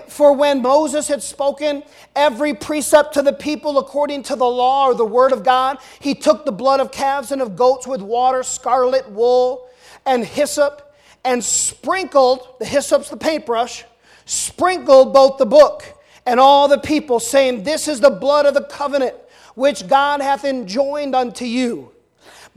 for 0.08 0.34
when 0.34 0.62
Moses 0.62 1.08
had 1.08 1.22
spoken 1.22 1.84
every 2.16 2.54
precept 2.54 3.14
to 3.16 3.22
the 3.22 3.34
people 3.34 3.78
according 3.78 4.24
to 4.24 4.36
the 4.36 4.46
law 4.46 4.88
or 4.88 4.96
the 4.96 5.06
word 5.06 5.34
of 5.34 5.44
God, 5.44 5.80
he 6.00 6.16
took 6.16 6.46
the 6.46 6.52
blood 6.52 6.80
of 6.80 6.92
calves 6.92 7.32
and 7.32 7.42
of 7.42 7.56
goats 7.56 7.86
with 7.86 8.02
water, 8.02 8.44
scarlet 8.44 9.10
wool, 9.12 9.70
and 10.06 10.26
hyssop, 10.26 10.96
and 11.26 11.44
sprinkled, 11.44 12.56
the 12.60 12.66
hyssop's 12.66 13.10
the 13.10 13.18
paintbrush, 13.18 13.84
sprinkled 14.26 15.14
both 15.14 15.38
the 15.38 15.46
book 15.46 15.84
and 16.26 16.40
all 16.40 16.70
the 16.70 16.80
people, 16.80 17.20
saying, 17.20 17.64
This 17.64 17.90
is 17.90 18.00
the 18.00 18.10
blood 18.10 18.46
of 18.46 18.54
the 18.54 18.64
covenant 18.64 19.16
which 19.56 19.88
God 19.88 20.22
hath 20.22 20.46
enjoined 20.46 21.14
unto 21.14 21.44
you. 21.44 21.92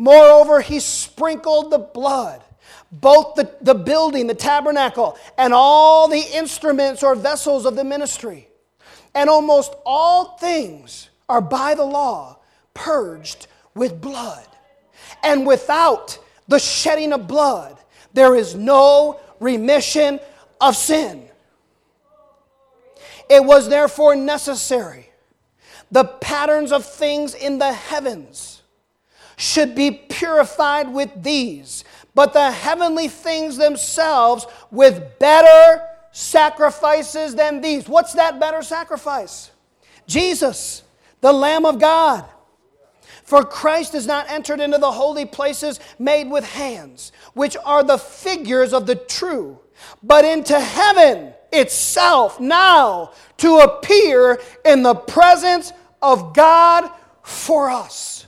Moreover, 0.00 0.62
he 0.62 0.80
sprinkled 0.80 1.70
the 1.70 1.78
blood 1.78 2.42
both 2.90 3.34
the, 3.34 3.54
the 3.60 3.74
building, 3.74 4.28
the 4.28 4.34
tabernacle, 4.34 5.18
and 5.36 5.52
all 5.52 6.08
the 6.08 6.24
instruments 6.34 7.02
or 7.02 7.14
vessels 7.14 7.66
of 7.66 7.76
the 7.76 7.84
ministry. 7.84 8.48
And 9.14 9.28
almost 9.28 9.74
all 9.84 10.38
things 10.38 11.10
are 11.28 11.42
by 11.42 11.74
the 11.74 11.84
law 11.84 12.38
purged 12.72 13.46
with 13.74 14.00
blood. 14.00 14.46
And 15.22 15.46
without 15.46 16.18
the 16.48 16.58
shedding 16.58 17.12
of 17.12 17.28
blood, 17.28 17.76
there 18.14 18.34
is 18.34 18.54
no 18.54 19.20
remission 19.38 20.18
of 20.62 20.76
sin. 20.76 21.28
It 23.28 23.44
was 23.44 23.68
therefore 23.68 24.16
necessary 24.16 25.10
the 25.90 26.04
patterns 26.04 26.72
of 26.72 26.86
things 26.86 27.34
in 27.34 27.58
the 27.58 27.74
heavens 27.74 28.59
should 29.40 29.74
be 29.74 29.90
purified 29.90 30.92
with 30.92 31.10
these 31.22 31.84
but 32.14 32.32
the 32.32 32.50
heavenly 32.50 33.08
things 33.08 33.56
themselves 33.56 34.46
with 34.70 35.18
better 35.18 35.82
sacrifices 36.12 37.34
than 37.34 37.60
these. 37.60 37.88
What's 37.88 38.14
that 38.14 38.40
better 38.40 38.62
sacrifice? 38.62 39.50
Jesus, 40.06 40.82
the 41.20 41.32
Lamb 41.32 41.64
of 41.64 41.78
God. 41.78 42.24
For 43.24 43.44
Christ 43.44 43.92
has 43.92 44.08
not 44.08 44.28
entered 44.28 44.58
into 44.58 44.78
the 44.78 44.90
holy 44.90 45.24
places 45.24 45.78
made 46.00 46.28
with 46.28 46.44
hands, 46.44 47.12
which 47.34 47.56
are 47.64 47.84
the 47.84 47.98
figures 47.98 48.72
of 48.72 48.86
the 48.86 48.96
true, 48.96 49.60
but 50.02 50.24
into 50.24 50.58
heaven 50.58 51.32
itself 51.52 52.40
now 52.40 53.12
to 53.38 53.58
appear 53.58 54.40
in 54.64 54.82
the 54.82 54.94
presence 54.94 55.72
of 56.02 56.34
God 56.34 56.90
for 57.22 57.70
us. 57.70 58.19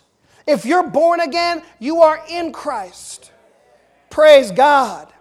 If 0.47 0.65
you're 0.65 0.89
born 0.89 1.21
again, 1.21 1.63
you 1.79 2.03
are 2.03 2.23
in 2.29 2.53
Christ. 2.53 3.31
Praise 4.11 4.51
God. 4.51 5.12